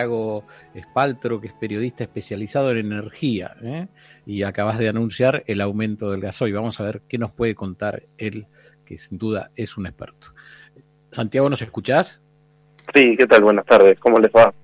[0.00, 0.44] Santiago
[0.74, 3.88] Espaltro, que es periodista especializado en energía, ¿eh?
[4.26, 6.54] y acabas de anunciar el aumento del gasoil.
[6.54, 8.46] Vamos a ver qué nos puede contar él,
[8.86, 10.28] que sin duda es un experto.
[11.10, 12.20] Santiago, ¿nos escuchás?
[12.94, 13.42] Sí, ¿qué tal?
[13.42, 14.54] Buenas tardes, ¿cómo les va?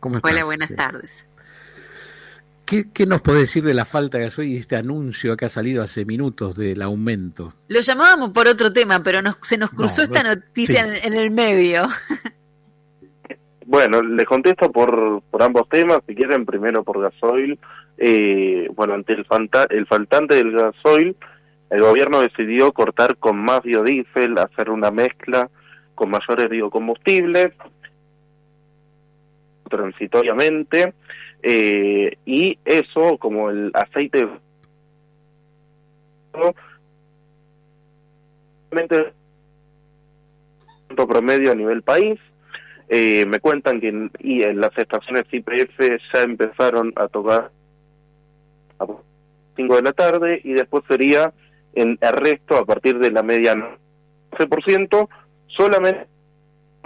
[0.00, 1.26] ¿Cómo Hola, buenas tardes.
[2.66, 5.48] ¿Qué, ¿Qué, nos puede decir de la falta de gasoil y este anuncio que ha
[5.48, 7.54] salido hace minutos del aumento?
[7.68, 10.90] Lo llamábamos por otro tema, pero nos, se nos cruzó esta noticia sí.
[11.04, 11.86] en, en el medio.
[13.66, 17.58] Bueno, les contesto por, por ambos temas, si quieren, primero por gasoil.
[17.98, 19.26] Eh, bueno, ante el,
[19.70, 21.16] el faltante del gasoil,
[21.70, 25.48] el gobierno decidió cortar con más biodiesel, hacer una mezcla
[25.94, 27.52] con mayores biocombustibles,
[29.68, 30.94] transitoriamente,
[31.42, 34.28] eh, y eso, como el aceite
[41.06, 42.18] promedio a nivel país,
[42.88, 45.78] eh, me cuentan que en, y en las estaciones IPF
[46.12, 47.50] ya empezaron a tocar
[48.78, 48.86] a
[49.56, 51.32] 5 de la tarde y después sería
[51.74, 53.78] el resto a partir de la medianoche.
[54.32, 55.08] 12%
[55.48, 56.06] solamente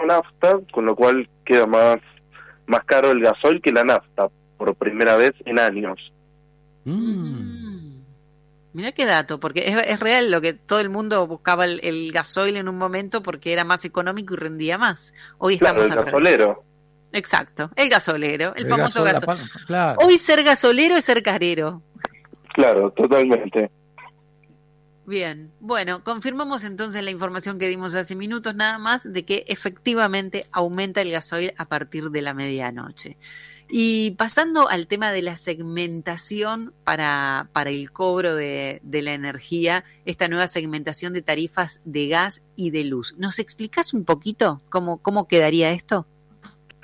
[0.04, 1.98] nafta, con lo cual queda más,
[2.66, 6.12] más caro el gasoil que la nafta por primera vez en años.
[6.84, 7.65] Mm.
[8.76, 12.12] Mira qué dato, porque es, es, real lo que todo el mundo buscaba el, el,
[12.12, 15.14] gasoil en un momento porque era más económico y rendía más.
[15.38, 16.64] Hoy estamos claro, el gasolero.
[17.10, 19.42] Exacto, el gasolero, el, el famoso gasolero.
[19.66, 19.98] Claro.
[20.04, 21.80] Hoy ser gasolero es ser carero.
[22.52, 23.70] Claro, totalmente.
[25.06, 30.48] Bien, bueno, confirmamos entonces la información que dimos hace minutos nada más de que efectivamente
[30.52, 33.16] aumenta el gasoil a partir de la medianoche.
[33.68, 39.82] Y pasando al tema de la segmentación para, para el cobro de, de, la energía,
[40.04, 43.16] esta nueva segmentación de tarifas de gas y de luz.
[43.18, 46.06] ¿Nos explicas un poquito cómo, cómo quedaría esto?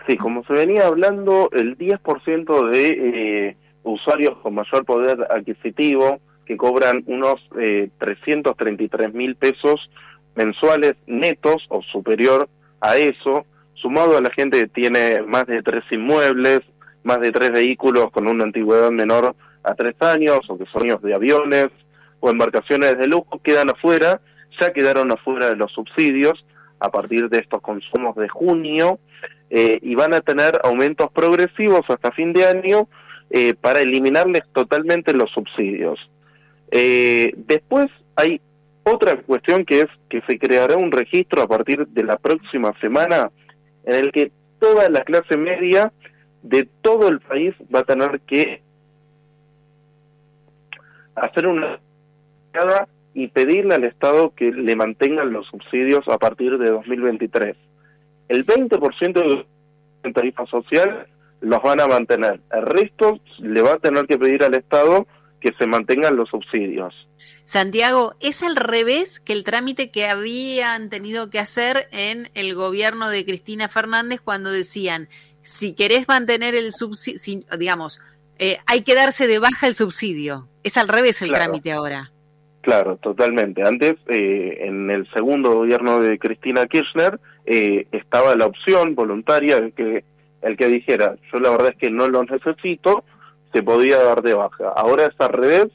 [0.07, 2.89] Sí, como se venía hablando, el 10% de
[3.49, 9.89] eh, usuarios con mayor poder adquisitivo que cobran unos eh, 333 mil pesos
[10.35, 12.49] mensuales netos o superior
[12.81, 16.61] a eso, sumado a la gente que tiene más de tres inmuebles,
[17.05, 21.15] más de tres vehículos con una antigüedad menor a tres años, o que son de
[21.15, 21.69] aviones
[22.21, 24.21] o embarcaciones de lujo, quedan afuera,
[24.61, 26.45] ya quedaron afuera de los subsidios
[26.79, 28.99] a partir de estos consumos de junio
[29.51, 32.89] eh, y van a tener aumentos progresivos hasta fin de año
[33.31, 35.99] eh, para eliminarles totalmente los subsidios.
[36.71, 38.41] Eh, después hay
[38.85, 43.31] otra cuestión que es que se creará un registro a partir de la próxima semana
[43.85, 45.93] en el que toda la clase media
[46.43, 48.63] de todo el país va a tener que
[51.15, 51.79] hacer una
[53.15, 57.57] y pedirle al Estado que le mantengan los subsidios a partir de 2023.
[58.29, 59.47] El 20%
[60.03, 61.07] de tarifa social
[61.41, 62.41] los van a mantener.
[62.51, 65.07] El resto le va a tener que pedir al Estado
[65.41, 66.95] que se mantengan los subsidios.
[67.45, 73.09] Santiago, es al revés que el trámite que habían tenido que hacer en el gobierno
[73.09, 75.09] de Cristina Fernández cuando decían
[75.43, 78.01] si querés mantener el subsidio, si, digamos,
[78.39, 80.49] eh, hay que darse de baja el subsidio.
[80.63, 81.45] Es al revés el claro.
[81.45, 82.11] trámite ahora.
[82.63, 83.63] Claro, totalmente.
[83.63, 89.73] Antes, eh, en el segundo gobierno de Cristina Kirchner, eh, estaba la opción voluntaria de
[89.73, 90.05] que
[90.43, 93.05] el que dijera, yo la verdad es que no lo necesito,
[93.53, 94.69] se podía dar de baja.
[94.77, 95.67] Ahora es al revés,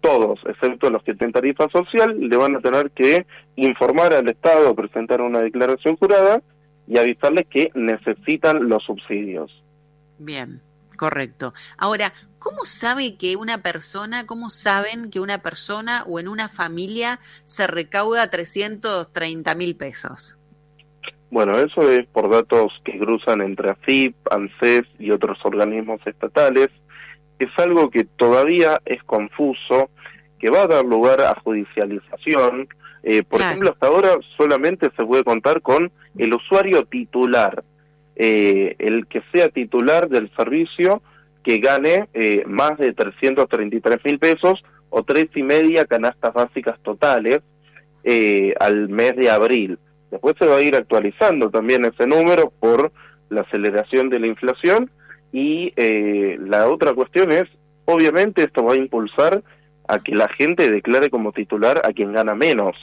[0.00, 3.26] todos, excepto los que tienen tarifa social, le van a tener que
[3.56, 6.40] informar al Estado, presentar una declaración jurada
[6.86, 9.62] y avisarles que necesitan los subsidios.
[10.18, 10.60] Bien,
[10.96, 11.52] correcto.
[11.76, 17.20] Ahora, ¿cómo sabe que una persona, cómo saben que una persona o en una familia
[17.44, 20.38] se recauda 330 mil pesos?
[21.30, 26.68] Bueno, eso es por datos que cruzan entre AFIP, ANSES y otros organismos estatales.
[27.38, 29.90] Es algo que todavía es confuso,
[30.38, 32.68] que va a dar lugar a judicialización,
[33.02, 33.50] eh, por claro.
[33.50, 37.62] ejemplo, hasta ahora solamente se puede contar con el usuario titular,
[38.16, 41.02] eh, el que sea titular del servicio
[41.46, 47.40] que gane eh, más de 333 mil pesos o tres y media canastas básicas totales
[48.02, 49.78] eh, al mes de abril.
[50.10, 52.90] Después se va a ir actualizando también ese número por
[53.28, 54.90] la aceleración de la inflación
[55.32, 57.44] y eh, la otra cuestión es,
[57.84, 59.42] obviamente esto va a impulsar
[59.86, 62.74] a que la gente declare como titular a quien gana menos.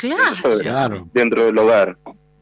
[0.00, 0.58] Claro.
[0.60, 1.08] claro.
[1.12, 1.98] Dentro del hogar.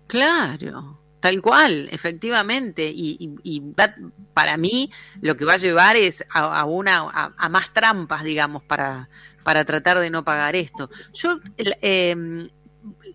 [0.06, 0.98] Claro.
[1.20, 2.88] Tal cual, efectivamente.
[2.94, 3.62] Y, y, y,
[4.32, 4.90] para mí
[5.20, 9.08] lo que va a llevar es a, a una a, a, más trampas, digamos, para,
[9.42, 10.88] para tratar de no pagar esto.
[11.12, 12.14] Yo eh,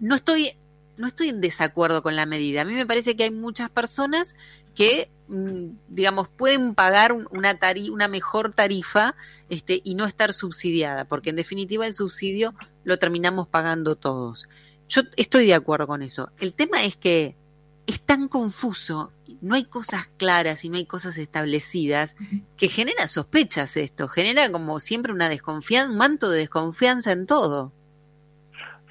[0.02, 0.52] no estoy
[0.98, 2.62] no estoy en desacuerdo con la medida.
[2.62, 4.36] A mí me parece que hay muchas personas
[4.76, 7.58] que mm, digamos, pueden pagar una,
[7.92, 9.16] una mejor tarifa
[9.50, 12.54] este, y no estar subsidiada, porque en definitiva el subsidio
[12.84, 14.48] lo terminamos pagando todos.
[14.90, 16.30] Yo estoy de acuerdo con eso.
[16.40, 17.36] El tema es que
[17.88, 22.16] es tan confuso, no hay cosas claras y no hay cosas establecidas
[22.58, 27.74] que genera sospechas esto, genera como siempre una desconfianza, un manto de desconfianza en todo.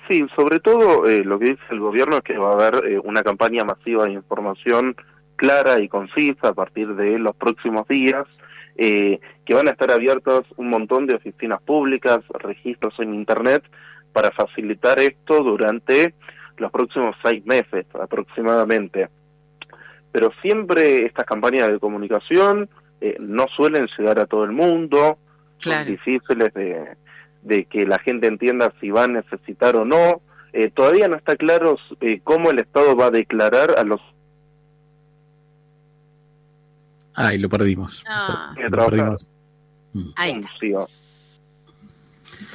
[0.09, 2.99] Sí, sobre todo eh, lo que dice el gobierno es que va a haber eh,
[2.99, 4.97] una campaña masiva de información
[5.37, 8.27] clara y concisa a partir de los próximos días,
[8.77, 13.63] eh, que van a estar abiertas un montón de oficinas públicas, registros en Internet,
[14.13, 16.15] para facilitar esto durante
[16.59, 19.09] los próximos seis meses aproximadamente.
[20.13, 22.69] Pero siempre estas campañas de comunicación
[23.01, 25.19] eh, no suelen llegar a todo el mundo,
[25.59, 26.97] son difíciles de,
[27.43, 30.21] de, que la gente entienda si va a necesitar o no.
[30.53, 34.01] Eh, todavía no está claro eh, cómo el Estado va a declarar a los...
[37.15, 38.05] Ah, y lo perdimos.
[38.09, 38.55] Ah.
[38.57, 39.29] Lo perdimos.
[40.17, 40.49] Ahí está.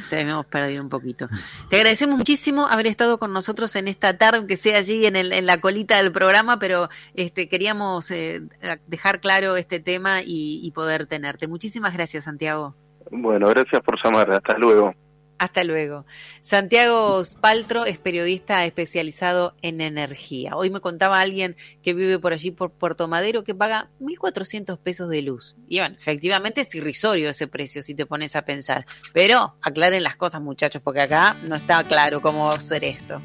[0.10, 1.28] Te hemos perdido un poquito.
[1.70, 5.34] Te agradecemos muchísimo haber estado con nosotros en esta tarde, aunque sea allí en, el,
[5.34, 8.42] en la colita del programa, pero este, queríamos eh,
[8.88, 11.48] dejar claro este tema y, y poder tenerte.
[11.48, 12.76] Muchísimas gracias, Santiago.
[13.12, 14.32] Bueno, gracias por llamar.
[14.32, 14.94] Hasta luego.
[15.40, 16.06] Hasta luego.
[16.42, 20.56] Santiago Spaltro es periodista especializado en energía.
[20.56, 25.10] Hoy me contaba alguien que vive por allí, por Puerto Madero, que paga 1.400 pesos
[25.10, 25.56] de luz.
[25.68, 28.86] Y bueno, efectivamente es irrisorio ese precio si te pones a pensar.
[29.14, 33.22] Pero aclaren las cosas, muchachos, porque acá no está claro cómo va a ser esto.